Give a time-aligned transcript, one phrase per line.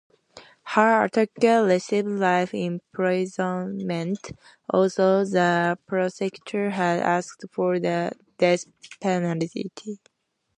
[0.63, 4.31] Her attacker received life imprisonment,
[4.67, 8.65] although the prosecutor had asked for the death
[8.99, 9.71] penalty.